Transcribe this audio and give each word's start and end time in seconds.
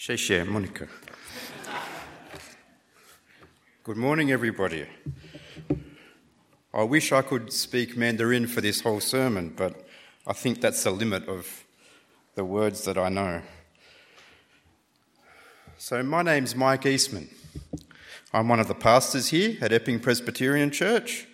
Sheshe, 0.00 0.48
Monica. 0.48 0.88
Good 3.84 3.98
morning, 3.98 4.32
everybody. 4.32 4.86
I 6.72 6.84
wish 6.84 7.12
I 7.12 7.20
could 7.20 7.52
speak 7.52 7.98
Mandarin 7.98 8.46
for 8.46 8.62
this 8.62 8.80
whole 8.80 9.00
sermon, 9.00 9.52
but 9.54 9.86
I 10.26 10.32
think 10.32 10.62
that's 10.62 10.82
the 10.84 10.90
limit 10.90 11.28
of 11.28 11.66
the 12.34 12.46
words 12.46 12.86
that 12.86 12.96
I 12.96 13.10
know. 13.10 13.42
So, 15.76 16.02
my 16.02 16.22
name's 16.22 16.56
Mike 16.56 16.86
Eastman. 16.86 17.28
I'm 18.32 18.48
one 18.48 18.58
of 18.58 18.68
the 18.68 18.74
pastors 18.74 19.28
here 19.28 19.58
at 19.60 19.70
Epping 19.70 20.00
Presbyterian 20.00 20.70
Church, 20.70 21.26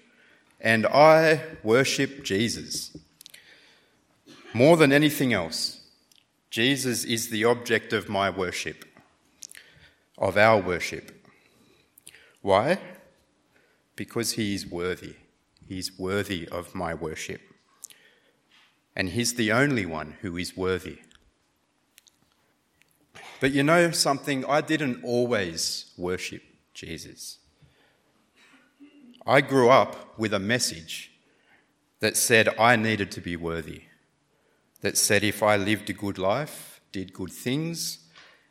and 0.61 0.87
I 0.87 1.41
worship 1.63 2.25
Jesus. 2.25 2.97
More 4.53 4.77
than 4.77 4.91
anything 4.91 5.33
else, 5.33 5.76
Jesus 6.51 7.05
is 7.05 7.29
the 7.29 7.45
object 7.45 7.93
of 7.93 8.09
my 8.09 8.31
worship, 8.31 8.85
of 10.17 10.37
our 10.37 10.61
worship. 10.61 11.27
Why? 12.41 12.79
Because 13.97 14.33
he 14.33 14.55
is 14.55 14.67
worthy. 14.67 15.17
He's 15.69 15.99
worthy 15.99 16.49
of 16.49 16.75
my 16.75 16.95
worship. 16.95 17.41
And 18.95 19.11
he's 19.11 19.35
the 19.35 19.53
only 19.53 19.85
one 19.85 20.17
who 20.21 20.37
is 20.37 20.57
worthy. 20.57 20.99
But 23.41 23.53
you 23.53 23.63
know 23.63 23.91
something? 23.91 24.45
I 24.47 24.61
didn't 24.61 25.03
always 25.05 25.93
worship 25.99 26.43
Jesus. 26.73 27.39
I 29.27 29.41
grew 29.41 29.69
up 29.69 30.19
with 30.19 30.33
a 30.33 30.39
message 30.39 31.11
that 32.01 32.17
said 32.17 32.49
I 32.59 32.77
needed 32.77 33.11
to 33.13 33.21
be 33.21 33.37
worthy 33.37 33.86
that 34.81 34.97
said 34.97 35.25
if 35.25 35.43
I 35.43 35.57
lived 35.57 35.91
a 35.91 35.93
good 35.93 36.19
life, 36.19 36.81
did 36.93 37.13
good 37.13 37.33
things, 37.33 37.99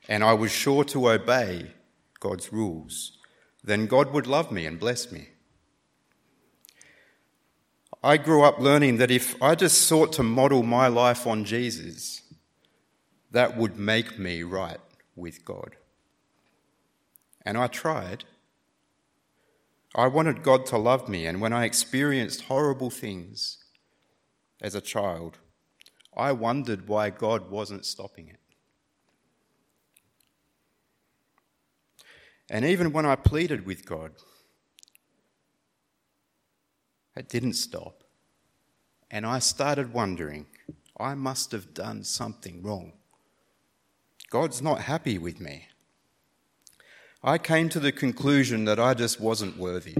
and 0.08 0.24
I 0.24 0.34
was 0.34 0.52
sure 0.52 0.84
to 0.86 1.10
obey 1.10 1.72
God's 2.20 2.52
rules, 2.52 3.18
then 3.64 3.88
God 3.88 4.14
would 4.14 4.28
love 4.28 4.52
me 4.52 4.66
and 4.66 4.80
bless 4.80 5.12
me. 5.12 5.30
I 8.04 8.18
grew 8.18 8.44
up 8.44 8.60
learning 8.60 8.98
that 8.98 9.10
if 9.10 9.42
I 9.42 9.56
just 9.56 9.82
sought 9.82 10.14
to 10.14 10.24
model 10.24 10.62
my 10.62 10.88
life 10.88 11.26
on 11.26 11.44
Jesus, 11.44 12.22
that 13.32 13.58
would 13.58 13.80
make 13.80 14.20
me 14.20 14.44
right 14.44 14.80
with 15.16 15.44
God. 15.44 15.76
And 17.44 17.58
I 17.58 17.68
tried. 17.68 18.26
I 19.96 20.08
wanted 20.08 20.44
God 20.44 20.66
to 20.68 20.78
love 20.78 21.10
me, 21.10 21.26
and 21.26 21.42
when 21.42 21.54
I 21.54 21.66
experienced 21.66 22.44
horrible 22.44 22.90
things 22.90 23.58
as 24.62 24.76
a 24.76 24.82
child, 24.82 25.40
I 26.16 26.32
wondered 26.32 26.88
why 26.88 27.10
God 27.10 27.50
wasn't 27.50 27.86
stopping 27.86 28.30
it. 28.30 28.40
And 32.50 32.64
even 32.64 32.94
when 32.94 33.06
I 33.06 33.16
pleaded 33.16 33.66
with 33.66 33.86
God, 33.86 34.12
it 37.16 37.28
didn't 37.28 37.54
stop. 37.54 38.04
And 39.10 39.26
I 39.26 39.40
started 39.40 39.94
wondering, 39.94 40.46
I 41.00 41.16
must 41.16 41.52
have 41.52 41.74
done 41.74 42.04
something 42.04 42.62
wrong. 42.62 42.94
God's 44.30 44.62
not 44.62 44.82
happy 44.82 45.18
with 45.18 45.40
me. 45.40 45.68
I 47.24 47.38
came 47.38 47.70
to 47.70 47.80
the 47.80 47.92
conclusion 47.92 48.66
that 48.66 48.80
I 48.80 48.94
just 48.94 49.20
wasn't 49.20 49.58
worthy. 49.58 49.96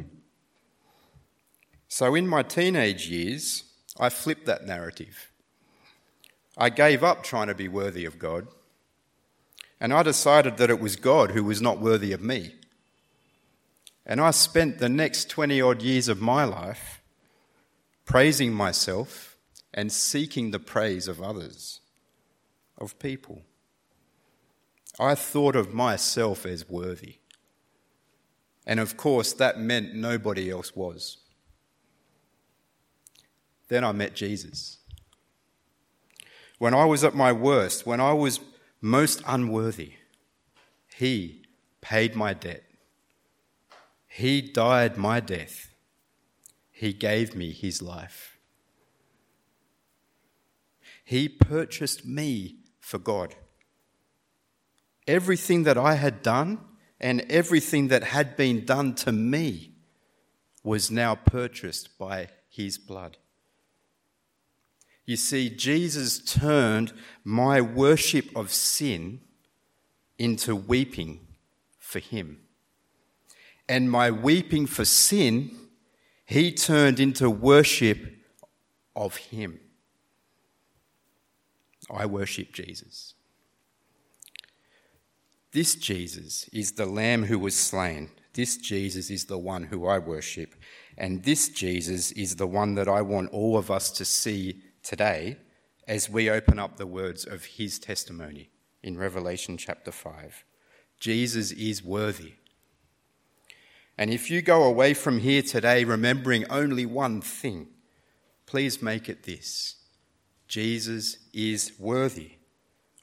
So 1.88 2.14
in 2.16 2.28
my 2.28 2.44
teenage 2.44 3.08
years, 3.08 3.64
I 4.00 4.10
flipped 4.10 4.46
that 4.46 4.66
narrative. 4.66 5.32
I 6.58 6.70
gave 6.70 7.04
up 7.04 7.24
trying 7.24 7.48
to 7.48 7.56
be 7.56 7.68
worthy 7.68 8.06
of 8.06 8.20
God, 8.20 8.48
and 9.80 9.94
I 9.94 10.04
decided 10.04 10.58
that 10.58 10.70
it 10.70 10.80
was 10.80 10.96
God 10.96 11.32
who 11.32 11.44
was 11.44 11.62
not 11.62 11.82
worthy 11.82 12.14
of 12.14 12.22
me. 12.22 12.56
And 14.06 14.22
I 14.22 14.32
spent 14.32 14.78
the 14.78 14.90
next 14.90 15.30
20 15.30 15.60
odd 15.62 15.82
years 15.82 16.08
of 16.08 16.22
my 16.22 16.46
life 16.46 17.02
praising 18.06 18.54
myself 18.54 19.36
and 19.74 19.92
seeking 19.92 20.52
the 20.52 20.60
praise 20.60 21.08
of 21.08 21.22
others, 21.22 21.82
of 22.78 22.98
people. 23.00 23.42
I 25.00 25.16
thought 25.16 25.56
of 25.56 25.74
myself 25.74 26.46
as 26.46 26.70
worthy. 26.70 27.16
And 28.66 28.80
of 28.80 28.96
course, 28.96 29.34
that 29.34 29.60
meant 29.60 29.94
nobody 29.94 30.50
else 30.50 30.76
was. 30.76 31.18
Then 33.68 33.84
I 33.84 33.92
met 33.92 34.16
Jesus 34.16 34.75
when 36.58 36.74
I 36.74 36.86
was 36.86 37.04
at 37.04 37.16
my 37.16 37.32
worst, 37.32 37.86
when 37.86 38.00
I 38.00 38.14
was 38.14 38.40
most 38.82 39.22
unworthy, 39.26 39.94
He 40.96 41.44
paid 41.82 42.16
my 42.16 42.34
debt. 42.34 42.64
He 44.08 44.42
died 44.42 44.98
my 44.98 45.20
death. 45.20 45.74
He 46.72 46.94
gave 46.94 47.36
me 47.36 47.52
His 47.52 47.82
life. 47.82 48.38
He 51.04 51.30
purchased 51.30 52.06
me 52.06 52.58
for 52.80 52.98
God. 52.98 53.36
Everything 55.08 55.64
that 55.64 55.78
I 55.78 55.96
had 55.96 56.24
done 56.24 56.60
and 57.00 57.22
everything 57.30 57.90
that 57.90 58.04
had 58.04 58.36
been 58.36 58.66
done 58.66 58.96
to 58.96 59.12
me 59.12 59.76
was 60.64 60.90
now 60.90 61.14
purchased 61.16 61.98
by 62.00 62.30
His 62.50 62.78
blood. 62.78 63.18
You 65.06 65.18
see, 65.18 65.50
Jesus 65.50 66.20
turned 66.20 66.94
my 67.24 67.62
worship 67.62 68.36
of 68.36 68.52
sin 68.52 69.22
into 70.18 70.56
weeping 70.56 71.28
for 71.78 72.00
him. 72.00 72.40
And 73.70 73.92
my 73.92 74.10
weeping 74.12 74.66
for 74.66 74.86
sin, 74.86 75.56
he 76.26 76.52
turned 76.52 77.00
into 77.00 77.30
worship 77.30 78.00
of 78.96 79.18
him. 79.18 79.60
I 81.90 82.06
worship 82.08 82.52
Jesus. 82.52 83.14
This 85.52 85.76
Jesus 85.76 86.50
is 86.52 86.74
the 86.74 86.86
Lamb 86.86 87.26
who 87.26 87.40
was 87.40 87.56
slain. 87.56 88.10
This 88.34 88.58
Jesus 88.58 89.10
is 89.10 89.26
the 89.26 89.38
one 89.38 89.64
who 89.64 89.86
I 89.88 90.00
worship. 90.00 90.56
And 90.98 91.24
this 91.24 91.50
Jesus 91.50 92.12
is 92.12 92.36
the 92.36 92.48
one 92.48 92.76
that 92.76 92.88
I 92.88 93.02
want 93.02 93.32
all 93.32 93.58
of 93.58 93.70
us 93.70 93.92
to 93.92 94.06
see 94.06 94.62
today 94.86 95.36
as 95.88 96.10
we 96.10 96.30
open 96.30 96.60
up 96.60 96.78
the 96.78 96.86
words 96.86 97.26
of 97.26 97.44
his 97.44 97.80
testimony 97.80 98.50
in 98.84 98.98
Revelation 98.98 99.58
chapter 99.58 99.92
5. 99.92 100.46
Jesus 101.00 101.52
is 101.52 101.84
worthy. 101.84 102.34
And 103.98 104.12
if 104.12 104.30
you 104.30 104.44
go 104.44 104.64
away 104.64 104.94
from 104.94 105.20
here 105.20 105.42
today 105.42 105.84
remembering 105.84 106.46
only 106.52 106.86
one 106.86 107.20
thing, 107.20 107.68
please 108.46 108.82
make 108.82 109.10
it 109.10 109.24
this 109.24 109.78
Jesus 110.48 111.18
is 111.34 111.74
worthy 111.80 112.34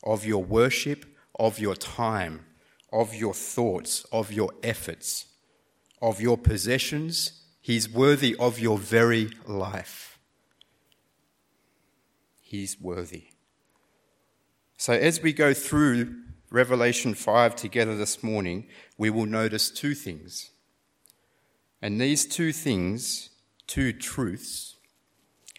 of 0.05 0.25
your 0.25 0.45
worship, 0.45 1.05
of 1.35 1.59
your 1.59 1.75
time, 1.75 2.47
of 2.93 3.13
your 3.13 3.35
thoughts, 3.35 4.05
of 4.13 4.33
your 4.33 4.53
efforts, 4.63 5.27
of 6.01 6.21
your 6.21 6.39
possessions. 6.39 7.43
He's 7.61 7.89
worthy 7.89 8.37
of 8.37 8.61
your 8.61 8.79
very 8.79 9.31
life. 9.47 10.12
He's 12.53 12.79
worthy. 12.79 13.29
So, 14.77 14.93
as 14.93 15.23
we 15.23 15.33
go 15.33 15.55
through 15.55 16.17
Revelation 16.51 17.15
5 17.15 17.57
together 17.57 17.97
this 17.97 18.23
morning, 18.23 18.67
we 18.99 19.09
will 19.09 19.25
notice 19.25 19.71
two 19.71 19.95
things. 19.95 20.51
And 21.81 21.99
these 21.99 22.27
two 22.27 22.53
things, 22.53 23.31
two 23.67 23.95
truths, 23.95 24.77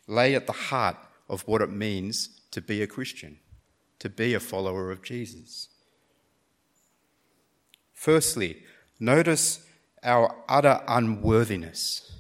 lay 0.06 0.36
at 0.36 0.46
the 0.46 0.54
heart 0.54 0.98
of 1.28 1.42
what 1.48 1.64
it 1.64 1.72
means 1.72 2.40
to 2.52 2.62
be 2.62 2.84
a 2.84 2.88
Christian, 2.88 3.40
to 3.98 4.08
be 4.08 4.36
a 4.36 4.40
follower 4.40 4.92
of 4.92 5.02
Jesus. 5.02 5.70
Firstly, 7.92 8.62
notice 9.00 9.66
our 10.04 10.36
utter 10.48 10.80
unworthiness. 10.88 12.20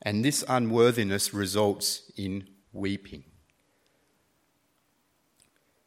And 0.00 0.24
this 0.24 0.42
unworthiness 0.48 1.34
results 1.34 2.10
in 2.16 2.48
weeping. 2.74 3.24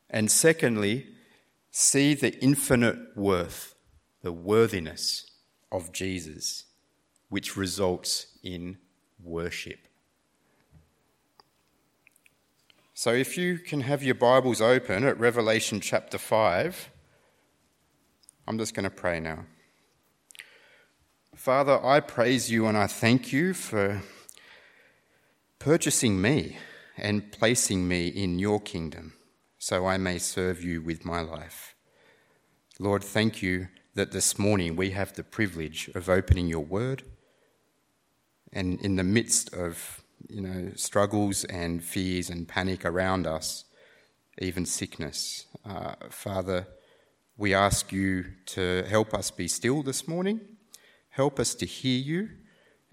And 0.10 0.31
secondly, 0.31 1.07
see 1.69 2.13
the 2.13 2.42
infinite 2.42 2.98
worth, 3.16 3.75
the 4.22 4.31
worthiness 4.31 5.30
of 5.72 5.92
Jesus, 5.92 6.66
which 7.30 7.57
results 7.57 8.28
in 8.42 8.78
worship. 9.22 9.80
So, 12.94 13.13
if 13.13 13.38
you 13.38 13.60
can 13.60 13.81
have 13.81 14.01
your 14.01 14.16
Bibles 14.16 14.60
open 14.60 15.04
at 15.04 15.19
Revelation 15.19 15.80
chapter 15.81 16.18
5, 16.18 16.90
I'm 18.48 18.57
just 18.57 18.74
going 18.74 18.86
to 18.86 18.90
pray 18.90 19.19
now. 19.19 19.45
Father, 21.36 21.80
I 21.86 22.00
praise 22.00 22.50
you 22.50 22.66
and 22.66 22.75
I 22.75 22.88
thank 22.88 23.31
you 23.31 23.54
for 23.54 24.01
purchasing 25.60 26.19
me 26.19 26.57
and 26.98 27.32
placing 27.32 27.88
me 27.88 28.08
in 28.08 28.40
your 28.40 28.60
kingdom 28.60 29.14
so 29.58 29.86
I 29.86 29.98
may 29.98 30.18
serve 30.18 30.64
you 30.64 30.82
with 30.82 31.06
my 31.06 31.22
life. 31.22 31.76
Lord, 32.80 33.04
thank 33.04 33.42
you 33.42 33.68
that 33.96 34.12
this 34.12 34.38
morning 34.38 34.76
we 34.76 34.92
have 34.92 35.14
the 35.14 35.24
privilege 35.24 35.90
of 35.96 36.10
opening 36.10 36.48
your 36.48 36.64
word 36.64 37.04
and 38.54 38.80
in 38.82 38.96
the 38.96 39.04
midst 39.04 39.54
of 39.54 40.04
you 40.30 40.42
know 40.42 40.72
struggles 40.76 41.44
and 41.46 41.84
fears 41.84 42.30
and 42.30 42.48
panic 42.48 42.86
around 42.86 43.28
us 43.28 43.66
even 44.40 44.66
sickness 44.66 45.46
uh, 45.66 45.96
father 46.10 46.68
we 47.38 47.54
ask 47.54 47.92
you 47.92 48.26
to 48.46 48.84
help 48.84 49.14
us 49.14 49.32
be 49.32 49.48
still 49.48 49.84
this 49.84 50.08
morning 50.08 50.40
help 51.10 51.40
us 51.40 51.56
to 51.56 51.66
hear 51.66 52.00
you 52.00 52.30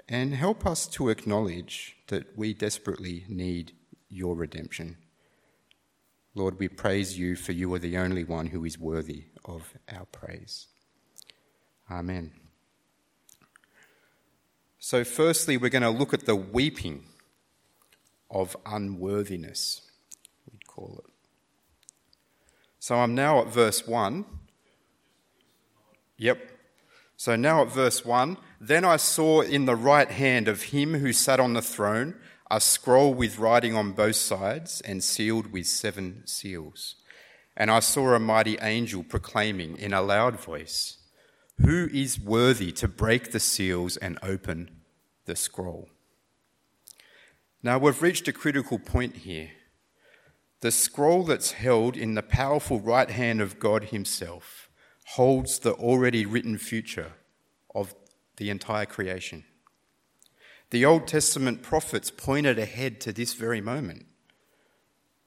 and 0.09 0.35
help 0.35 0.67
us 0.67 0.87
to 0.87 1.09
acknowledge 1.09 1.97
that 2.09 2.37
we 2.37 2.53
desperately 2.53 3.25
need 3.29 3.73
your 4.15 4.35
redemption 4.35 4.97
lord 6.35 6.59
we 6.59 6.69
praise 6.69 7.19
you 7.19 7.35
for 7.35 7.53
you 7.53 7.73
are 7.75 7.79
the 7.79 7.99
only 7.99 8.25
one 8.25 8.47
who 8.47 8.65
is 8.65 8.79
worthy 8.79 9.25
of 9.45 9.75
our 9.93 10.07
praise 10.07 10.69
amen 11.91 12.33
so, 14.87 15.03
firstly, 15.03 15.57
we're 15.57 15.71
going 15.71 15.81
to 15.81 15.89
look 15.89 16.13
at 16.13 16.27
the 16.27 16.37
weeping 16.37 17.07
of 18.31 18.55
unworthiness, 18.67 19.81
we'd 20.53 20.67
call 20.67 21.01
it. 21.03 21.11
So, 22.81 22.97
I'm 22.97 23.15
now 23.15 23.41
at 23.41 23.47
verse 23.47 23.87
1. 23.87 24.27
Yep. 26.19 26.39
So, 27.17 27.35
now 27.35 27.63
at 27.63 27.73
verse 27.73 28.05
1 28.05 28.37
Then 28.61 28.85
I 28.85 28.99
saw 28.99 29.41
in 29.41 29.65
the 29.65 29.75
right 29.75 30.11
hand 30.11 30.49
of 30.49 30.65
him 30.65 30.93
who 30.93 31.15
sat 31.15 31.41
on 31.41 31.55
the 31.55 31.63
throne 31.63 32.17
a 32.51 32.61
scroll 32.61 33.15
with 33.15 33.39
writing 33.39 33.75
on 33.75 33.93
both 33.93 34.17
sides 34.17 34.81
and 34.83 35.03
sealed 35.03 35.53
with 35.53 35.67
seven 35.67 36.23
seals. 36.27 36.97
And 37.57 37.71
I 37.71 37.81
saw 37.81 38.15
a 38.15 38.19
mighty 38.19 38.59
angel 38.61 39.03
proclaiming 39.03 39.77
in 39.77 39.93
a 39.93 40.03
loud 40.03 40.39
voice, 40.39 40.99
who 41.61 41.89
is 41.93 42.21
worthy 42.21 42.73
to 42.73 42.89
break 42.89 43.31
the 43.31 43.41
seals 43.41 43.97
and 43.97 44.19
open 44.23 44.83
the 45.25 45.37
scroll? 45.37 45.89
Now 47.63 47.79
we've 47.79 48.03
reached 48.03 48.29
a 48.29 48.33
critical 48.33 48.79
point 48.79 49.19
here. 49.19 49.51
The 50.61 50.71
scroll 50.71 51.25
that's 51.25 51.53
held 51.53 51.97
in 51.97 52.15
the 52.15 52.23
powerful 52.23 52.81
right 52.81 53.11
hand 53.11 53.41
of 53.41 53.59
God 53.59 53.85
Himself 53.85 54.69
holds 55.09 55.59
the 55.59 55.75
already 55.75 56.27
written 56.27 56.59
future 56.59 57.13
of 57.75 57.95
the 58.37 58.51
entire 58.51 58.87
creation. 58.87 59.45
The 60.75 60.85
Old 60.85 61.07
Testament 61.07 61.63
prophets 61.63 62.11
pointed 62.11 62.59
ahead 62.59 63.01
to 63.03 63.13
this 63.13 63.35
very 63.35 63.61
moment. 63.61 64.07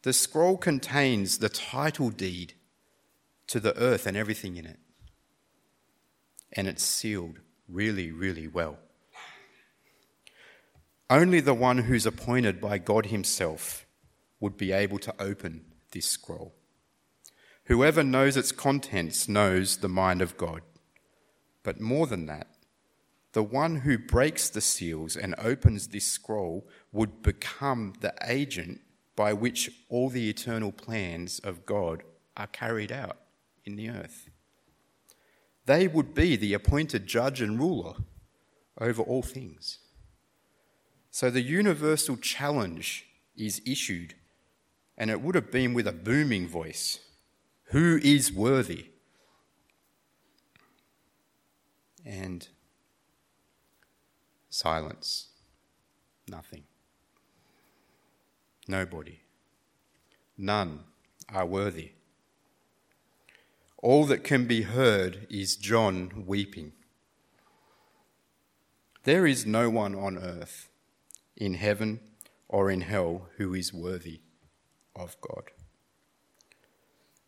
The 0.02 0.12
scroll 0.12 0.58
contains 0.58 1.38
the 1.38 1.48
title 1.48 2.10
deed 2.10 2.56
to 3.48 3.62
the 3.62 3.74
earth 3.78 4.06
and 4.06 4.18
everything 4.18 4.58
in 4.58 4.66
it 4.66 4.78
and 6.52 6.68
it's 6.68 6.84
sealed 6.84 7.40
really, 7.70 8.12
really 8.12 8.50
well. 8.50 8.78
Only 11.10 11.40
the 11.40 11.54
one 11.54 11.78
who's 11.78 12.06
appointed 12.06 12.60
by 12.60 12.78
God 12.78 13.06
Himself 13.06 13.86
would 14.42 14.58
be 14.58 14.74
able 14.74 15.00
to 15.00 15.16
open 15.18 15.64
this 15.94 16.08
scroll. 16.08 16.56
Whoever 17.68 18.04
knows 18.04 18.36
its 18.36 18.52
contents 18.52 19.30
knows 19.30 19.78
the 19.78 19.88
mind 19.88 20.22
of 20.22 20.36
God. 20.36 20.62
But 21.64 21.80
more 21.80 22.06
than 22.06 22.26
that, 22.26 22.48
the 23.38 23.44
one 23.44 23.76
who 23.82 24.00
breaks 24.00 24.50
the 24.50 24.62
seals 24.62 25.16
and 25.16 25.36
opens 25.38 25.90
this 25.90 26.08
scroll 26.08 26.68
would 26.92 27.22
become 27.22 27.94
the 28.02 28.12
agent 28.26 28.82
by 29.16 29.32
which 29.32 29.70
all 29.90 30.10
the 30.10 30.28
eternal 30.28 30.72
plans 30.72 31.38
of 31.44 31.64
God 31.64 32.02
are 32.36 32.48
carried 32.48 32.92
out 32.92 33.18
in 33.64 33.76
the 33.76 33.92
earth. 33.92 34.28
They 35.68 35.88
would 35.88 36.16
be 36.16 36.36
the 36.36 36.56
appointed 36.56 37.06
judge 37.06 37.40
and 37.40 37.60
ruler 37.60 37.94
over 38.82 39.04
all 39.04 39.22
things. 39.22 39.78
So 41.12 41.30
the 41.30 41.44
universal 41.44 42.18
challenge 42.18 43.06
is 43.36 43.62
issued, 43.68 44.16
and 44.98 45.12
it 45.12 45.22
would 45.22 45.36
have 45.36 45.52
been 45.52 45.76
with 45.76 45.86
a 45.86 45.92
booming 45.92 46.48
voice 46.48 47.02
Who 47.66 48.00
is 48.02 48.34
worthy? 48.34 48.88
And 52.04 52.48
silence. 54.58 55.28
Nothing. 56.28 56.64
Nobody. 58.68 59.20
None 60.36 60.80
are 61.32 61.46
worthy. 61.46 61.92
All 63.78 64.06
that 64.06 64.24
can 64.24 64.48
be 64.48 64.64
heard 64.64 65.28
is 65.30 65.56
John 65.56 66.24
weeping. 66.26 66.74
There 69.04 69.28
is 69.28 69.46
no 69.46 69.70
one 69.70 69.94
on 69.94 70.18
earth, 70.18 70.70
in 71.36 71.54
heaven 71.54 72.00
or 72.50 72.72
in 72.72 72.82
hell, 72.82 73.30
who 73.38 73.54
is 73.54 73.72
worthy 73.72 74.22
of 74.96 75.16
God. 75.22 75.52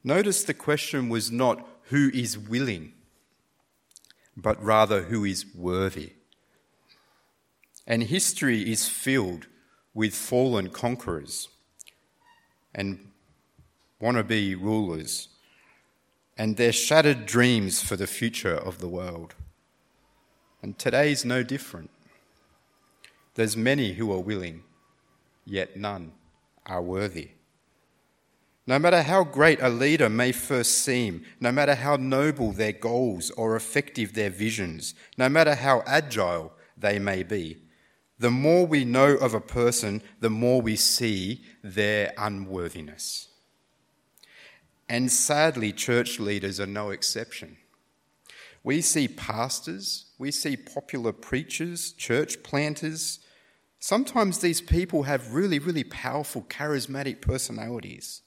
Notice 0.04 0.44
the 0.44 0.56
question 0.56 1.10
was 1.10 1.32
not 1.32 1.66
who 1.84 2.10
is 2.12 2.40
willing, 2.40 2.94
but 4.36 4.62
rather 4.64 5.04
who 5.04 5.24
is 5.26 5.46
worthy. 5.54 6.14
And 7.90 8.04
history 8.04 8.72
is 8.72 8.88
filled 8.88 9.48
with 9.96 10.14
fallen 10.14 10.70
conquerors 10.70 11.48
and 12.74 13.00
wannabe 14.00 14.56
rulers 14.62 15.30
and 16.38 16.56
their 16.56 16.72
shattered 16.72 17.26
dreams 17.26 17.82
for 17.82 17.96
the 17.96 18.06
future 18.06 18.56
of 18.56 18.78
the 18.78 18.88
world. 18.88 19.34
And 20.62 20.78
today's 20.78 21.26
no 21.26 21.42
different. 21.42 21.90
There's 23.34 23.58
many 23.58 23.94
who 23.94 24.12
are 24.12 24.20
willing, 24.20 24.64
yet 25.44 25.76
none 25.76 26.12
are 26.68 26.84
worthy. 26.84 27.32
No 28.68 28.78
matter 28.78 29.02
how 29.02 29.24
great 29.24 29.60
a 29.64 29.70
leader 29.70 30.10
may 30.10 30.32
first 30.32 30.78
seem, 30.84 31.26
no 31.40 31.52
matter 31.52 31.74
how 31.74 31.96
noble 31.96 32.52
their 32.52 32.72
goals 32.72 33.32
or 33.32 33.56
effective 33.56 34.14
their 34.14 34.30
visions, 34.30 34.94
no 35.18 35.28
matter 35.28 35.56
how 35.56 35.82
agile 35.88 36.54
they 36.78 37.00
may 37.00 37.24
be, 37.24 37.64
the 38.20 38.30
more 38.30 38.68
we 38.68 38.84
know 38.84 39.16
of 39.16 39.34
a 39.34 39.42
person, 39.42 40.04
the 40.20 40.30
more 40.30 40.62
we 40.62 40.76
see 40.76 41.44
their 41.64 42.14
unworthiness. 42.18 43.30
And 44.90 45.12
sadly, 45.12 45.72
church 45.72 46.20
leaders 46.20 46.60
are 46.60 46.68
no 46.68 46.90
exception. 46.90 47.58
We 48.62 48.82
see 48.82 49.08
pastors, 49.08 50.12
we 50.18 50.32
see 50.32 50.58
popular 50.58 51.14
preachers, 51.14 51.94
church 51.94 52.44
planters. 52.44 53.20
Sometimes 53.80 54.40
these 54.40 54.60
people 54.60 55.04
have 55.04 55.34
really, 55.34 55.60
really 55.60 55.86
powerful, 55.86 56.42
charismatic 56.42 57.22
personalities, 57.22 58.22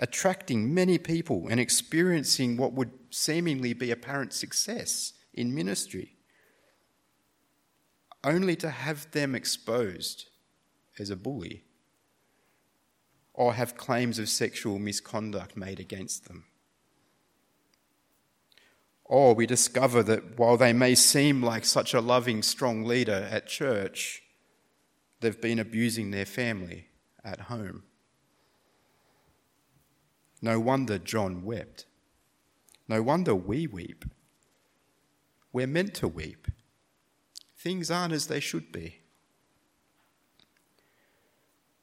attracting 0.00 0.74
many 0.74 0.98
people 0.98 1.46
and 1.48 1.60
experiencing 1.60 2.56
what 2.56 2.72
would 2.72 2.90
seemingly 3.10 3.72
be 3.72 3.92
apparent 3.92 4.32
success 4.32 5.12
in 5.32 5.54
ministry, 5.54 6.17
only 8.24 8.56
to 8.56 8.70
have 8.70 9.10
them 9.12 9.34
exposed 9.34 10.28
as 10.98 11.10
a 11.10 11.16
bully 11.16 11.64
or 13.32 13.54
have 13.54 13.76
claims 13.76 14.18
of 14.18 14.28
sexual 14.28 14.78
misconduct 14.78 15.56
made 15.56 15.78
against 15.78 16.26
them. 16.26 16.44
Or 19.04 19.34
we 19.34 19.46
discover 19.46 20.02
that 20.02 20.38
while 20.38 20.56
they 20.56 20.72
may 20.72 20.94
seem 20.94 21.42
like 21.42 21.64
such 21.64 21.94
a 21.94 22.00
loving, 22.00 22.42
strong 22.42 22.84
leader 22.84 23.28
at 23.30 23.46
church, 23.46 24.22
they've 25.20 25.40
been 25.40 25.58
abusing 25.58 26.10
their 26.10 26.26
family 26.26 26.88
at 27.24 27.42
home. 27.42 27.84
No 30.42 30.60
wonder 30.60 30.98
John 30.98 31.44
wept. 31.44 31.86
No 32.88 33.02
wonder 33.02 33.34
we 33.34 33.66
weep. 33.66 34.04
We're 35.52 35.66
meant 35.66 35.94
to 35.94 36.08
weep. 36.08 36.48
Things 37.58 37.90
aren't 37.90 38.12
as 38.12 38.28
they 38.28 38.40
should 38.40 38.70
be. 38.72 39.00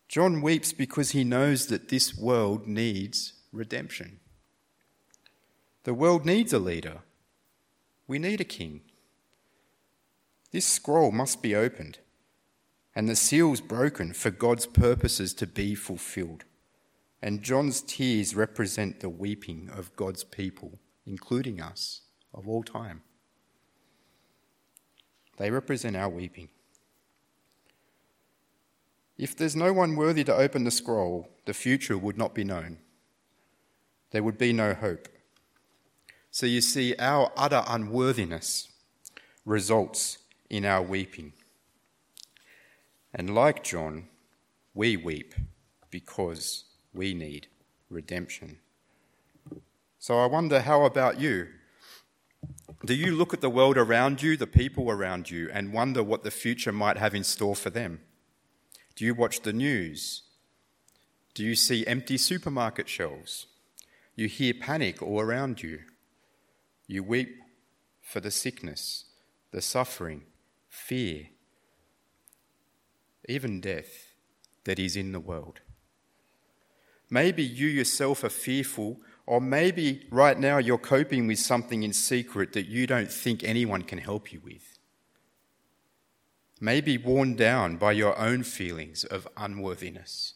John 0.07 0.41
weeps 0.41 0.71
because 0.71 1.11
he 1.11 1.23
knows 1.23 1.67
that 1.67 1.89
this 1.89 2.17
world 2.17 2.67
needs 2.67 3.33
redemption. 3.51 4.19
The 5.83 5.93
world 5.93 6.25
needs 6.25 6.53
a 6.53 6.59
leader. 6.59 6.99
We 8.07 8.17
need 8.19 8.39
a 8.39 8.45
king. 8.45 8.81
This 10.51 10.65
scroll 10.65 11.11
must 11.11 11.41
be 11.41 11.55
opened 11.55 11.99
and 12.95 13.09
the 13.09 13.15
seals 13.15 13.59
broken 13.59 14.13
for 14.13 14.31
God's 14.31 14.65
purposes 14.65 15.33
to 15.35 15.45
be 15.45 15.75
fulfilled. 15.75 16.45
And 17.21 17.43
John's 17.43 17.81
tears 17.81 18.35
represent 18.35 19.01
the 19.01 19.09
weeping 19.09 19.69
of 19.71 19.95
God's 19.95 20.23
people, 20.23 20.79
including 21.05 21.61
us, 21.61 22.01
of 22.33 22.47
all 22.47 22.63
time. 22.63 23.01
They 25.37 25.51
represent 25.51 25.95
our 25.95 26.09
weeping. 26.09 26.49
If 29.17 29.35
there's 29.35 29.55
no 29.55 29.71
one 29.71 29.95
worthy 29.95 30.23
to 30.25 30.35
open 30.35 30.63
the 30.63 30.71
scroll, 30.71 31.29
the 31.45 31.53
future 31.53 31.97
would 31.97 32.17
not 32.17 32.35
be 32.35 32.43
known. 32.43 32.77
There 34.11 34.23
would 34.23 34.37
be 34.37 34.53
no 34.53 34.73
hope. 34.73 35.07
So 36.31 36.45
you 36.45 36.61
see, 36.61 36.95
our 36.99 37.31
utter 37.37 37.63
unworthiness 37.67 38.69
results 39.45 40.17
in 40.49 40.65
our 40.65 40.81
weeping. 40.81 41.33
And 43.13 43.33
like 43.33 43.63
John, 43.63 44.09
we 44.73 44.97
weep 44.97 45.33
because 45.89 46.65
we 46.93 47.13
need 47.13 47.47
redemption. 47.89 48.59
So 49.97 50.19
I 50.19 50.25
wonder, 50.25 50.59
how 50.59 50.83
about 50.83 51.19
you? 51.19 51.47
Do 52.85 52.93
you 52.93 53.15
look 53.15 53.33
at 53.33 53.41
the 53.41 53.49
world 53.49 53.77
around 53.77 54.21
you, 54.21 54.37
the 54.37 54.45
people 54.45 54.91
around 54.91 55.31
you, 55.31 55.49
and 55.51 55.73
wonder 55.73 56.03
what 56.03 56.23
the 56.23 56.29
future 56.29 56.71
might 56.71 56.97
have 56.97 57.15
in 57.15 57.23
store 57.23 57.55
for 57.55 57.71
them? 57.71 58.01
Do 58.95 59.05
you 59.05 59.15
watch 59.15 59.41
the 59.41 59.53
news? 59.53 60.21
Do 61.33 61.43
you 61.43 61.55
see 61.55 61.87
empty 61.87 62.17
supermarket 62.17 62.87
shelves? 62.87 63.47
You 64.15 64.27
hear 64.27 64.53
panic 64.53 65.01
all 65.01 65.19
around 65.19 65.63
you. 65.63 65.79
You 66.85 67.01
weep 67.01 67.41
for 68.03 68.19
the 68.19 68.29
sickness, 68.29 69.05
the 69.49 69.63
suffering, 69.63 70.21
fear, 70.69 71.29
even 73.27 73.61
death 73.61 74.13
that 74.65 74.77
is 74.77 74.95
in 74.95 75.11
the 75.11 75.19
world. 75.19 75.59
Maybe 77.09 77.43
you 77.43 77.67
yourself 77.67 78.23
are 78.23 78.29
fearful, 78.29 78.99
or 79.27 79.41
maybe 79.41 80.05
right 80.11 80.39
now 80.39 80.57
you're 80.57 80.77
coping 80.77 81.27
with 81.27 81.39
something 81.39 81.83
in 81.83 81.93
secret 81.93 82.53
that 82.53 82.67
you 82.67 82.85
don't 82.85 83.11
think 83.11 83.43
anyone 83.43 83.81
can 83.81 83.97
help 83.97 84.31
you 84.31 84.39
with. 84.43 84.77
Maybe 86.61 86.97
worn 86.97 87.35
down 87.35 87.77
by 87.77 87.93
your 87.93 88.17
own 88.17 88.43
feelings 88.43 89.03
of 89.03 89.27
unworthiness. 89.35 90.35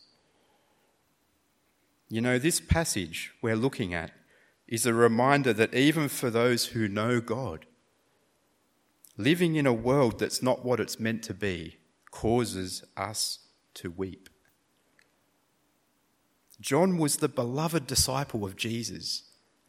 You 2.09 2.21
know, 2.21 2.39
this 2.39 2.59
passage 2.59 3.31
we're 3.41 3.55
looking 3.55 3.93
at 3.93 4.11
is 4.67 4.85
a 4.85 4.93
reminder 4.93 5.53
that 5.53 5.73
even 5.73 6.09
for 6.09 6.29
those 6.29 6.67
who 6.67 6.87
know 6.87 7.21
God, 7.21 7.65
living 9.17 9.55
in 9.55 9.67
a 9.67 9.73
world 9.73 10.19
that's 10.19 10.41
not 10.41 10.65
what 10.65 10.79
it's 10.79 10.99
meant 10.99 11.23
to 11.23 11.33
be 11.33 11.77
causes 12.11 12.83
us 12.97 13.39
to 13.75 13.91
weep. 13.91 14.29
John 16.61 16.97
was 16.97 17.17
the 17.17 17.29
beloved 17.29 17.87
disciple 17.87 18.43
of 18.43 18.55
Jesus. 18.55 19.23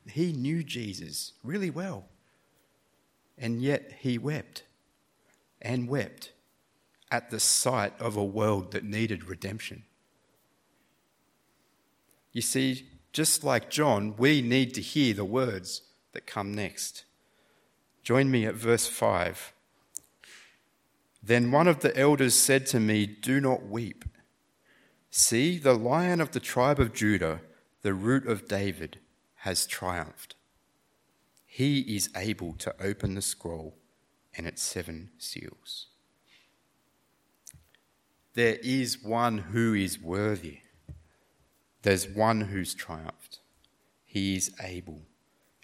He 0.06 0.32
knew 0.32 0.62
Jesus 0.62 1.32
really 1.44 1.70
well. 1.70 2.06
And 3.38 3.62
yet 3.62 3.92
he 4.00 4.18
wept 4.18 4.64
and 5.62 5.88
wept 5.88 6.32
at 7.10 7.30
the 7.30 7.40
sight 7.40 7.92
of 8.00 8.16
a 8.16 8.24
world 8.24 8.72
that 8.72 8.84
needed 8.84 9.28
redemption. 9.28 9.84
You 12.32 12.42
see, 12.42 12.86
just 13.12 13.42
like 13.42 13.70
John, 13.70 14.14
we 14.16 14.40
need 14.40 14.74
to 14.74 14.80
hear 14.80 15.14
the 15.14 15.24
words 15.24 15.82
that 16.12 16.26
come 16.26 16.54
next. 16.54 17.04
Join 18.02 18.30
me 18.30 18.46
at 18.46 18.54
verse 18.54 18.86
5. 18.86 19.52
Then 21.22 21.50
one 21.50 21.68
of 21.68 21.80
the 21.80 21.96
elders 21.96 22.34
said 22.34 22.66
to 22.66 22.80
me, 22.80 23.06
Do 23.06 23.40
not 23.40 23.66
weep. 23.66 24.04
See, 25.10 25.58
the 25.58 25.74
lion 25.74 26.20
of 26.20 26.30
the 26.30 26.40
tribe 26.40 26.78
of 26.78 26.94
Judah, 26.94 27.40
the 27.82 27.94
root 27.94 28.26
of 28.26 28.46
David, 28.46 29.00
has 29.38 29.66
triumphed. 29.66 30.36
He 31.44 31.80
is 31.96 32.10
able 32.14 32.54
to 32.54 32.74
open 32.80 33.14
the 33.14 33.22
scroll 33.22 33.74
and 34.36 34.46
its 34.46 34.62
seven 34.62 35.10
seals. 35.18 35.88
There 38.34 38.58
is 38.62 39.02
one 39.02 39.38
who 39.38 39.74
is 39.74 40.00
worthy. 40.00 40.60
There's 41.82 42.08
one 42.08 42.42
who's 42.42 42.74
triumphed. 42.74 43.40
He 44.04 44.36
is 44.36 44.52
able, 44.62 45.02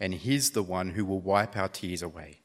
and 0.01 0.15
He's 0.15 0.51
the 0.51 0.63
one 0.63 0.91
who 0.91 1.05
will 1.05 1.21
wipe 1.21 1.57
our 1.57 1.69
tears 1.69 2.03
away. 2.03 2.41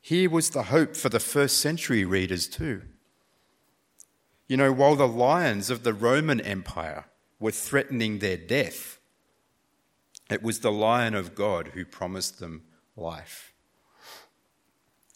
Here 0.00 0.30
was 0.30 0.50
the 0.50 0.64
hope 0.64 0.96
for 0.96 1.10
the 1.10 1.20
first 1.20 1.58
century 1.58 2.04
readers, 2.04 2.48
too. 2.48 2.82
You 4.52 4.58
know, 4.58 4.70
while 4.70 4.96
the 4.96 5.08
lions 5.08 5.70
of 5.70 5.82
the 5.82 5.94
Roman 5.94 6.38
Empire 6.38 7.06
were 7.40 7.52
threatening 7.52 8.18
their 8.18 8.36
death, 8.36 8.98
it 10.30 10.42
was 10.42 10.60
the 10.60 10.70
lion 10.70 11.14
of 11.14 11.34
God 11.34 11.68
who 11.68 11.86
promised 11.86 12.38
them 12.38 12.64
life. 12.94 13.54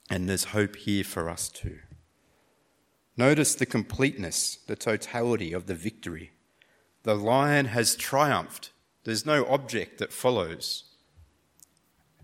And 0.08 0.26
there's 0.26 0.54
hope 0.56 0.76
here 0.76 1.04
for 1.04 1.28
us 1.28 1.50
too. 1.50 1.80
Notice 3.18 3.54
the 3.54 3.66
completeness, 3.66 4.56
the 4.66 4.74
totality 4.74 5.52
of 5.52 5.66
the 5.66 5.74
victory. 5.74 6.30
The 7.02 7.14
lion 7.14 7.66
has 7.66 7.94
triumphed. 7.94 8.70
There's 9.04 9.26
no 9.26 9.44
object 9.48 9.98
that 9.98 10.14
follows. 10.14 10.84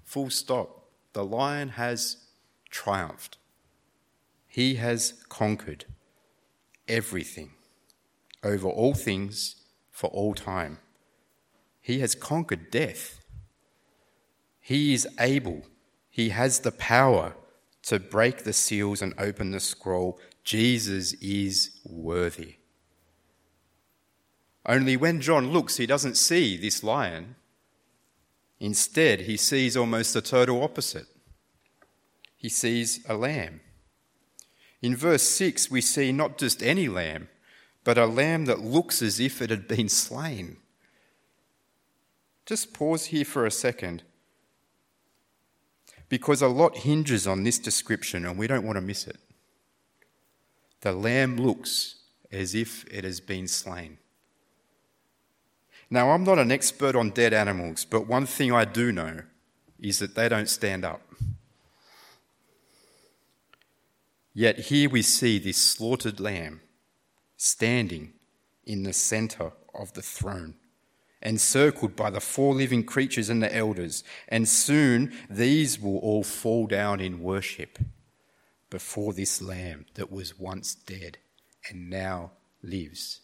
Full 0.03 0.31
stop. 0.31 0.87
The 1.13 1.27
lion 1.27 1.69
has 1.69 2.17
triumphed. 2.71 3.37
He 4.49 4.77
has 4.77 5.23
conquered 5.29 5.85
everything 6.89 7.51
over 8.43 8.69
all 8.69 8.95
things 8.95 9.57
for 9.91 10.09
all 10.11 10.35
time. 10.35 10.79
He 11.81 12.01
has 12.01 12.15
conquered 12.15 12.71
death. 12.71 13.21
He 14.61 14.95
is 14.95 15.09
able, 15.19 15.63
he 16.09 16.29
has 16.31 16.61
the 16.61 16.73
power 16.73 17.35
to 17.83 17.99
break 17.99 18.45
the 18.45 18.53
seals 18.53 19.03
and 19.03 19.15
open 19.19 19.51
the 19.51 19.61
scroll. 19.61 20.21
Jesus 20.45 21.15
is 21.15 21.81
worthy. 21.85 22.57
Only 24.65 24.97
when 24.97 25.21
John 25.21 25.51
looks, 25.51 25.77
he 25.77 25.87
doesn't 25.87 26.17
see 26.17 26.57
this 26.57 26.85
lion. 26.85 27.35
Instead, 28.61 29.23
he 29.23 29.37
sees 29.37 29.77
almost 29.77 30.15
the 30.15 30.21
total 30.21 30.63
opposite. 30.63 31.07
He 32.37 32.49
sees 32.49 33.05
a 33.09 33.15
lamb. 33.17 33.61
In 34.83 34.97
verse 34.97 35.23
6, 35.23 35.71
we 35.71 35.81
see 35.81 36.11
not 36.11 36.37
just 36.37 36.63
any 36.63 36.89
lamb, 36.89 37.29
but 37.85 37.97
a 37.97 38.07
lamb 38.07 38.47
that 38.47 38.61
looks 38.61 39.01
as 39.01 39.21
if 39.21 39.41
it 39.41 39.49
had 39.49 39.69
been 39.69 39.89
slain. 39.89 40.57
Just 42.45 42.75
pause 42.75 43.07
here 43.07 43.25
for 43.25 43.47
a 43.47 43.51
second, 43.51 44.03
because 46.09 46.43
a 46.43 46.49
lot 46.49 46.79
hinges 46.79 47.27
on 47.27 47.45
this 47.45 47.59
description 47.59 48.27
and 48.27 48.37
we 48.37 48.47
don't 48.47 48.67
want 48.67 48.77
to 48.77 48.83
miss 48.83 49.07
it. 49.07 49.19
The 50.81 50.93
lamb 50.93 51.37
looks 51.37 52.01
as 52.33 52.55
if 52.55 52.85
it 52.93 53.05
has 53.05 53.21
been 53.21 53.47
slain. 53.47 53.99
Now, 55.89 56.11
I'm 56.11 56.25
not 56.25 56.39
an 56.39 56.51
expert 56.51 56.97
on 56.97 57.11
dead 57.11 57.33
animals, 57.33 57.85
but 57.85 58.07
one 58.07 58.27
thing 58.27 58.53
I 58.53 58.65
do 58.65 58.91
know 58.91 59.21
is 59.79 60.01
that 60.01 60.15
they 60.15 60.29
don't 60.29 60.49
stand 60.49 60.85
up. 60.85 61.03
Yet 64.35 64.59
here 64.59 64.89
we 64.89 65.03
see 65.03 65.39
this 65.39 65.59
slaughtered 65.59 66.19
lamb 66.19 66.63
standing 67.37 68.15
in 68.65 68.83
the 68.83 68.93
center 68.93 69.53
of 69.75 69.93
the 69.93 70.03
throne, 70.03 70.55
encircled 71.21 71.97
by 71.97 72.11
the 72.11 72.21
four 72.21 72.55
living 72.55 72.85
creatures 72.85 73.29
and 73.29 73.43
the 73.43 73.55
elders, 73.55 74.05
and 74.29 74.49
soon 74.49 75.13
these 75.29 75.79
will 75.81 75.99
all 75.99 76.23
fall 76.23 76.67
down 76.67 77.01
in 77.01 77.23
worship 77.23 77.79
before 78.71 79.13
this 79.13 79.43
lamb 79.43 79.85
that 79.95 80.11
was 80.11 80.39
once 80.39 80.75
dead 80.75 81.19
and 81.69 81.91
now 81.91 82.31
lives. 82.63 83.21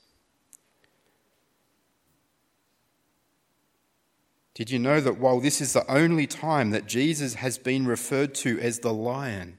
Did 4.54 4.70
you 4.70 4.78
know 4.80 5.00
that 5.00 5.18
while 5.18 5.38
this 5.40 5.60
is 5.60 5.72
the 5.72 5.88
only 5.90 6.26
time 6.26 6.70
that 6.70 6.86
Jesus 6.86 7.34
has 7.34 7.56
been 7.58 7.86
referred 7.86 8.34
to 8.36 8.58
as 8.58 8.80
the 8.80 8.92
lion, 8.92 9.58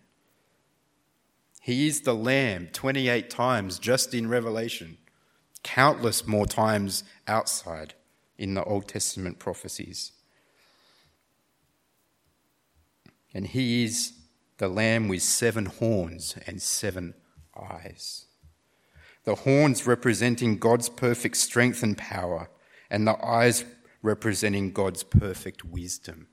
he 1.70 1.86
is 1.86 2.02
the 2.02 2.16
lamb 2.16 2.68
28 2.74 3.30
times 3.30 3.78
just 3.78 4.16
in 4.16 4.28
Revelation, 4.28 4.98
countless 5.62 6.26
more 6.26 6.48
times 6.48 7.04
outside 7.28 7.94
in 8.40 8.56
the 8.56 8.64
Old 8.64 8.88
Testament 8.88 9.38
prophecies. 9.38 10.14
And 13.36 13.46
he 13.46 13.84
is 13.84 14.14
the 14.58 14.68
lamb 14.68 15.10
with 15.10 15.22
seven 15.22 15.68
horns 15.68 16.36
and 16.48 16.60
seven 16.60 17.14
eyes. 17.56 18.26
The 19.26 19.36
horns 19.36 19.86
representing 19.86 20.58
God's 20.58 20.90
perfect 20.90 21.38
strength 21.38 21.84
and 21.84 21.96
power, 21.96 22.50
and 22.90 23.06
the 23.06 23.24
eyes 23.24 23.64
representing 24.02 24.72
God's 24.72 25.04
perfect 25.04 25.64
wisdom. 25.64 26.30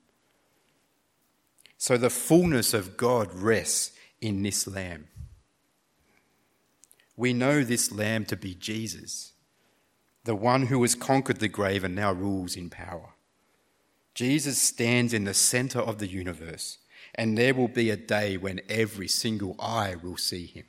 So 1.76 1.98
the 1.98 2.08
fullness 2.08 2.72
of 2.72 2.96
God 2.96 3.34
rests 3.34 3.92
in 4.22 4.42
this 4.42 4.66
lamb. 4.66 5.08
We 7.16 7.32
know 7.32 7.64
this 7.64 7.90
lamb 7.90 8.26
to 8.26 8.36
be 8.36 8.54
Jesus, 8.54 9.32
the 10.24 10.34
one 10.34 10.66
who 10.66 10.82
has 10.82 10.94
conquered 10.94 11.38
the 11.38 11.48
grave 11.48 11.82
and 11.82 11.94
now 11.94 12.12
rules 12.12 12.56
in 12.56 12.68
power. 12.68 13.14
Jesus 14.14 14.60
stands 14.60 15.14
in 15.14 15.24
the 15.24 15.34
center 15.34 15.78
of 15.78 15.98
the 15.98 16.06
universe, 16.06 16.78
and 17.14 17.36
there 17.36 17.54
will 17.54 17.68
be 17.68 17.90
a 17.90 17.96
day 17.96 18.36
when 18.36 18.60
every 18.68 19.08
single 19.08 19.56
eye 19.58 19.94
will 20.02 20.16
see 20.16 20.46
him. 20.46 20.64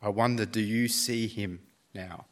I 0.00 0.08
wonder, 0.08 0.44
do 0.44 0.60
you 0.60 0.88
see 0.88 1.28
him 1.28 1.60
now? 1.94 2.26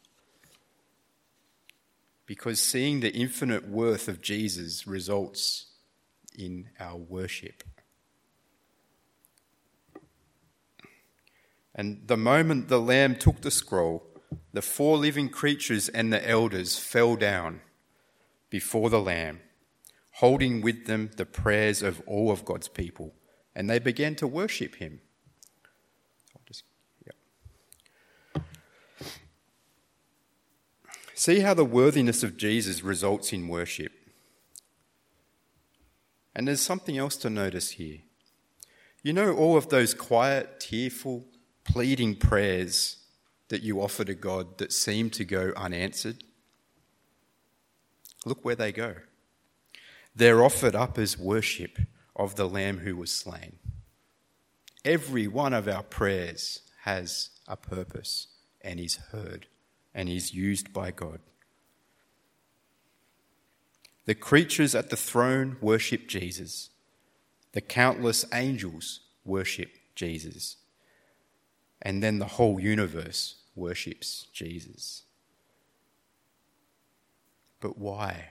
Because 2.25 2.59
seeing 2.61 2.99
the 2.99 3.13
infinite 3.13 3.67
worth 3.67 4.07
of 4.07 4.21
Jesus 4.21 4.87
results 4.87 5.67
in 6.37 6.69
our 6.79 6.97
worship. 6.97 7.63
And 11.73 12.07
the 12.07 12.17
moment 12.17 12.67
the 12.67 12.81
Lamb 12.81 13.15
took 13.15 13.41
the 13.41 13.51
scroll, 13.51 14.03
the 14.53 14.61
four 14.61 14.97
living 14.97 15.29
creatures 15.29 15.89
and 15.89 16.11
the 16.11 16.27
elders 16.27 16.77
fell 16.77 17.15
down 17.15 17.61
before 18.49 18.89
the 18.89 19.01
Lamb, 19.01 19.39
holding 20.15 20.61
with 20.61 20.85
them 20.85 21.11
the 21.15 21.25
prayers 21.25 21.81
of 21.81 22.01
all 22.05 22.31
of 22.31 22.43
God's 22.43 22.67
people, 22.67 23.13
and 23.55 23.69
they 23.69 23.79
began 23.79 24.15
to 24.15 24.27
worship 24.27 24.75
him. 24.75 24.99
Just, 26.45 26.63
See 31.13 31.39
how 31.39 31.53
the 31.53 31.63
worthiness 31.63 32.23
of 32.23 32.35
Jesus 32.35 32.83
results 32.83 33.31
in 33.31 33.47
worship. 33.47 33.93
And 36.35 36.47
there's 36.47 36.61
something 36.61 36.97
else 36.97 37.15
to 37.17 37.29
notice 37.29 37.71
here. 37.71 37.99
You 39.03 39.13
know, 39.13 39.35
all 39.35 39.57
of 39.57 39.69
those 39.69 39.93
quiet, 39.93 40.59
tearful, 40.59 41.25
pleading 41.71 42.15
prayers 42.15 42.97
that 43.47 43.63
you 43.63 43.81
offer 43.81 44.03
to 44.03 44.13
God 44.13 44.57
that 44.57 44.73
seem 44.73 45.09
to 45.11 45.23
go 45.23 45.53
unanswered? 45.55 46.21
Look 48.25 48.43
where 48.43 48.55
they 48.55 48.73
go. 48.73 48.95
They're 50.13 50.43
offered 50.43 50.75
up 50.75 50.97
as 50.97 51.17
worship 51.17 51.79
of 52.13 52.35
the 52.35 52.47
Lamb 52.47 52.79
who 52.79 52.97
was 52.97 53.09
slain. 53.09 53.57
Every 54.83 55.27
one 55.27 55.53
of 55.53 55.69
our 55.69 55.83
prayers 55.83 56.61
has 56.81 57.29
a 57.47 57.55
purpose 57.55 58.27
and 58.61 58.77
is 58.77 58.97
heard 59.11 59.47
and 59.93 60.09
is 60.09 60.33
used 60.33 60.73
by 60.73 60.91
God. 60.91 61.19
The 64.05 64.15
creatures 64.15 64.75
at 64.75 64.89
the 64.89 64.97
throne 64.97 65.55
worship 65.61 66.07
Jesus. 66.07 66.69
The 67.53 67.61
countless 67.61 68.25
angels 68.33 68.99
worship 69.23 69.69
Jesus. 69.95 70.57
And 71.81 72.03
then 72.03 72.19
the 72.19 72.25
whole 72.25 72.59
universe 72.59 73.35
worships 73.55 74.27
Jesus. 74.33 75.03
But 77.59 77.77
why? 77.77 78.29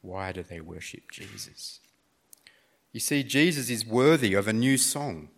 Why 0.00 0.32
do 0.32 0.42
they 0.42 0.60
worship 0.60 1.10
Jesus? 1.10 1.80
You 2.92 3.00
see, 3.00 3.22
Jesus 3.22 3.68
is 3.68 3.84
worthy 3.84 4.34
of 4.34 4.48
a 4.48 4.52
new 4.52 4.78
song, 4.78 5.28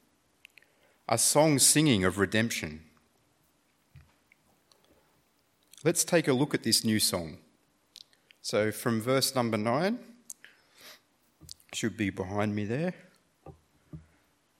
a 1.09 1.19
song 1.19 1.59
singing 1.59 2.05
of 2.05 2.19
redemption. 2.19 2.83
Let's 5.83 6.05
take 6.05 6.29
a 6.29 6.33
look 6.33 6.55
at 6.55 6.63
this 6.63 6.85
new 6.85 7.01
song. 7.01 7.39
So, 8.43 8.71
from 8.71 9.01
verse 9.01 9.35
number 9.35 9.57
9, 9.57 9.99
should 11.73 11.97
be 11.97 12.11
behind 12.11 12.55
me 12.55 12.65
there. 12.65 12.95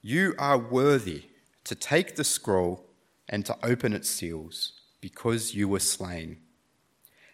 You 0.01 0.33
are 0.37 0.57
worthy 0.57 1.25
to 1.63 1.75
take 1.75 2.15
the 2.15 2.23
scroll 2.23 2.85
and 3.29 3.45
to 3.45 3.57
open 3.63 3.93
its 3.93 4.09
seals, 4.09 4.73
because 4.99 5.55
you 5.55 5.67
were 5.67 5.79
slain. 5.79 6.37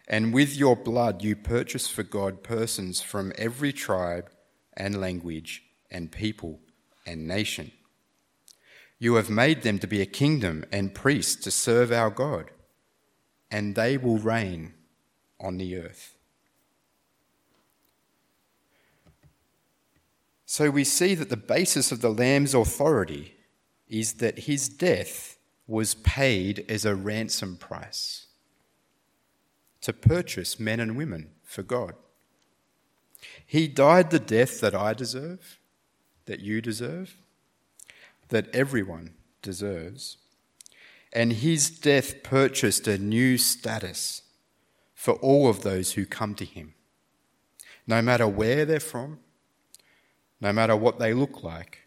And 0.07 0.33
with 0.33 0.55
your 0.55 0.75
blood 0.75 1.23
you 1.23 1.35
purchased 1.35 1.91
for 1.91 2.03
God 2.03 2.43
persons 2.43 3.01
from 3.01 3.33
every 3.37 3.73
tribe 3.73 4.29
and 4.75 5.01
language 5.01 5.63
and 5.89 6.11
people 6.11 6.59
and 7.05 7.27
nation. 7.27 7.71
You 8.99 9.15
have 9.15 9.29
made 9.29 9.61
them 9.61 9.79
to 9.79 9.87
be 9.87 10.01
a 10.01 10.05
kingdom 10.05 10.65
and 10.71 10.93
priests 10.93 11.35
to 11.43 11.51
serve 11.51 11.91
our 11.91 12.09
God, 12.09 12.51
and 13.51 13.75
they 13.75 13.97
will 13.97 14.17
reign 14.17 14.73
on 15.39 15.57
the 15.57 15.77
earth. 15.77 16.15
So 20.45 20.69
we 20.69 20.83
see 20.83 21.13
that 21.15 21.29
the 21.29 21.37
basis 21.37 21.91
of 21.91 22.01
the 22.01 22.09
Lamb's 22.09 22.53
authority 22.53 23.36
is 23.89 24.13
that 24.13 24.39
his 24.39 24.69
death 24.69 25.37
was 25.67 25.95
paid 25.95 26.65
as 26.69 26.85
a 26.85 26.95
ransom 26.95 27.57
price 27.57 28.27
to 29.81 29.93
purchase 29.93 30.59
men 30.59 30.79
and 30.79 30.97
women 30.97 31.29
for 31.43 31.63
God. 31.63 31.93
He 33.45 33.67
died 33.67 34.09
the 34.09 34.19
death 34.19 34.59
that 34.61 34.75
I 34.75 34.93
deserve, 34.93 35.59
that 36.25 36.39
you 36.39 36.61
deserve, 36.61 37.15
that 38.29 38.53
everyone 38.53 39.13
deserves. 39.41 40.17
And 41.13 41.33
his 41.33 41.69
death 41.69 42.21
purchased 42.23 42.87
a 42.87 42.97
new 42.97 43.37
status 43.37 44.23
for 44.93 45.13
all 45.15 45.47
of 45.47 45.63
those 45.63 45.93
who 45.93 46.05
come 46.05 46.35
to 46.35 46.45
him, 46.45 46.73
no 47.85 48.01
matter 48.01 48.27
where 48.27 48.65
they're 48.65 48.79
from, 48.79 49.19
no 50.41 50.51
matter 50.51 50.75
what 50.75 50.99
they 50.99 51.13
look 51.13 51.43
like, 51.43 51.86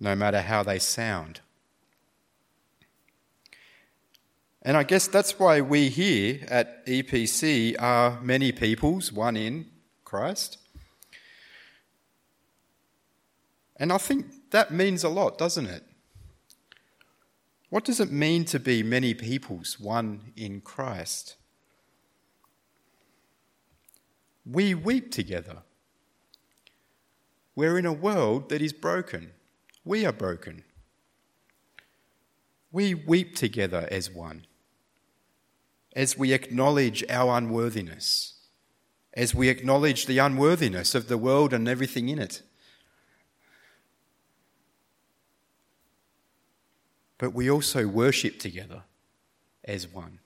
no 0.00 0.16
matter 0.16 0.40
how 0.40 0.62
they 0.62 0.78
sound. 0.78 1.40
And 4.62 4.76
I 4.76 4.82
guess 4.82 5.06
that's 5.06 5.38
why 5.38 5.60
we 5.60 5.88
here 5.88 6.40
at 6.48 6.84
EPC 6.86 7.76
are 7.78 8.20
many 8.20 8.52
peoples, 8.52 9.12
one 9.12 9.36
in 9.36 9.66
Christ. 10.04 10.58
And 13.76 13.92
I 13.92 13.98
think 13.98 14.50
that 14.50 14.70
means 14.70 15.04
a 15.04 15.08
lot, 15.08 15.38
doesn't 15.38 15.66
it? 15.66 15.84
What 17.70 17.84
does 17.84 18.00
it 18.00 18.10
mean 18.10 18.44
to 18.46 18.58
be 18.58 18.82
many 18.82 19.14
peoples, 19.14 19.78
one 19.78 20.32
in 20.36 20.60
Christ? 20.60 21.36
We 24.44 24.74
weep 24.74 25.12
together. 25.12 25.58
We're 27.54 27.78
in 27.78 27.86
a 27.86 27.92
world 27.92 28.48
that 28.48 28.60
is 28.60 28.72
broken. 28.72 29.32
We 29.84 30.04
are 30.04 30.12
broken. 30.12 30.64
We 32.72 32.94
weep 32.94 33.34
together 33.34 33.88
as 33.90 34.10
one, 34.10 34.46
as 35.96 36.16
we 36.16 36.32
acknowledge 36.32 37.02
our 37.08 37.36
unworthiness, 37.36 38.34
as 39.14 39.34
we 39.34 39.48
acknowledge 39.48 40.06
the 40.06 40.18
unworthiness 40.18 40.94
of 40.94 41.08
the 41.08 41.18
world 41.18 41.52
and 41.52 41.66
everything 41.66 42.08
in 42.08 42.18
it. 42.18 42.42
But 47.18 47.34
we 47.34 47.50
also 47.50 47.86
worship 47.86 48.38
together 48.38 48.84
as 49.64 49.88
one. 49.88 50.20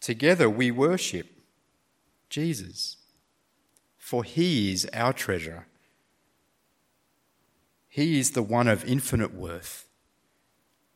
Together 0.00 0.48
we 0.48 0.70
worship 0.70 1.26
Jesus, 2.28 2.96
for 3.96 4.22
he 4.22 4.72
is 4.72 4.88
our 4.92 5.12
treasure 5.12 5.66
he 7.88 8.18
is 8.18 8.32
the 8.32 8.42
one 8.42 8.68
of 8.68 8.84
infinite 8.84 9.34
worth, 9.34 9.86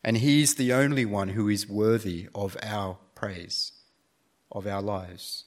and 0.05 0.19
He 0.19 0.43
is 0.43 0.57
the 0.57 0.73
only 0.73 1.05
one 1.05 1.31
who 1.31 1.49
is 1.49 1.69
worthy 1.69 2.29
of 2.35 2.57
our 2.63 2.99
praise, 3.15 3.73
of 4.51 4.67
our 4.67 4.83
lives. 4.83 5.45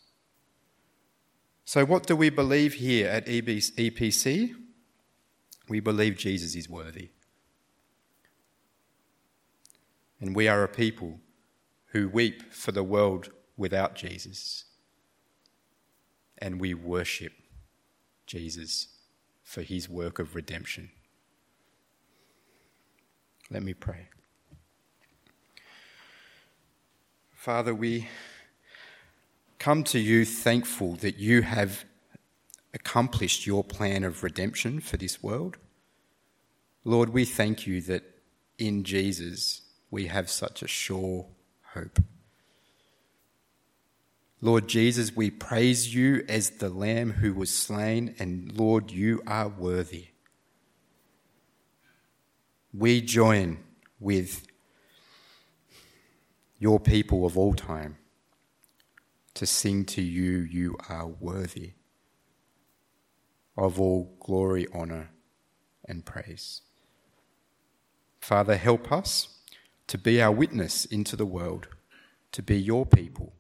So, 1.66 1.86
what 1.86 2.08
do 2.08 2.16
we 2.16 2.30
believe 2.30 2.76
here 2.76 3.08
at 3.08 3.28
EPC? 3.28 4.56
We 5.68 5.80
believe 5.80 6.18
Jesus 6.18 6.56
is 6.56 6.70
worthy. 6.70 7.10
And 10.20 10.36
we 10.36 10.48
are 10.48 10.64
a 10.64 10.68
people 10.68 11.20
who 11.88 12.08
weep 12.08 12.54
for 12.54 12.72
the 12.72 12.84
world 12.84 13.32
without 13.58 13.96
Jesus. 13.96 14.66
And 16.38 16.60
we 16.60 16.74
worship 16.74 17.34
Jesus 18.26 18.88
for 19.44 19.62
his 19.62 19.90
work 19.90 20.20
of 20.20 20.36
redemption. 20.36 20.92
Let 23.52 23.62
me 23.62 23.74
pray. 23.74 24.08
Father, 27.32 27.76
we 27.76 28.08
come 29.60 29.84
to 29.84 30.00
you 30.00 30.26
thankful 30.26 30.96
that 30.96 31.18
you 31.18 31.44
have 31.44 31.86
accomplished 32.74 33.46
your 33.46 33.64
plan 33.64 34.04
of 34.04 34.24
redemption 34.24 34.80
for 34.80 34.98
this 34.98 35.22
world. 35.22 35.58
Lord, 36.84 37.10
we 37.10 37.24
thank 37.24 37.68
you 37.68 37.82
that 37.82 38.04
in 38.58 38.84
Jesus 38.84 39.62
we 39.92 40.08
have 40.08 40.30
such 40.30 40.64
a 40.64 40.68
sure 40.68 41.28
hope. 41.74 42.00
Lord 44.42 44.68
Jesus, 44.68 45.16
we 45.16 45.30
praise 45.30 45.94
you 45.94 46.26
as 46.28 46.50
the 46.50 46.70
Lamb 46.70 47.12
who 47.12 47.34
was 47.34 47.52
slain, 47.52 48.16
and 48.20 48.58
Lord, 48.58 48.92
you 48.92 49.22
are 49.26 49.48
worthy 49.48 50.10
we 52.78 53.02
join 53.02 53.60
with 54.00 54.48
your 56.58 56.80
people 56.80 57.26
of 57.26 57.38
all 57.38 57.54
time 57.54 57.98
to 59.34 59.46
sing 59.46 59.86
to 59.86 60.02
you, 60.02 60.40
you 60.40 60.78
are 60.90 61.08
worthy 61.08 61.74
of 63.58 63.80
all 63.80 64.16
glory, 64.20 64.68
honour, 64.74 65.10
and 65.88 66.06
praise. 66.06 66.62
Father, 68.20 68.58
help 68.58 68.92
us 68.92 69.40
to 69.88 69.98
be 69.98 70.22
our 70.22 70.32
witness 70.32 70.86
into 70.86 71.16
the 71.16 71.26
world, 71.26 71.68
to 72.32 72.42
be 72.42 72.60
your 72.60 72.86
people 72.86 73.34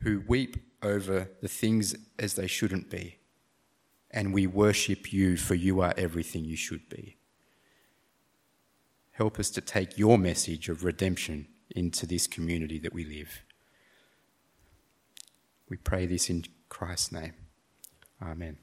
who 0.00 0.22
weep 0.26 0.56
over 0.82 1.30
the 1.40 1.48
things 1.48 1.94
as 2.18 2.34
they 2.34 2.46
shouldn't 2.46 2.90
be. 2.90 3.18
And 4.10 4.34
we 4.34 4.46
worship 4.46 5.12
you, 5.12 5.36
for 5.36 5.54
you 5.54 5.80
are 5.80 5.94
everything 5.96 6.44
you 6.44 6.56
should 6.56 6.88
be. 6.88 7.18
Help 9.12 9.38
us 9.38 9.50
to 9.50 9.60
take 9.60 9.98
your 9.98 10.18
message 10.18 10.68
of 10.68 10.84
redemption 10.84 11.46
into 11.70 12.06
this 12.06 12.26
community 12.26 12.78
that 12.78 12.94
we 12.94 13.04
live. 13.04 13.42
We 15.68 15.76
pray 15.76 16.06
this 16.06 16.28
in 16.28 16.44
Christ's 16.68 17.12
name. 17.12 17.34
Amen. 18.20 18.58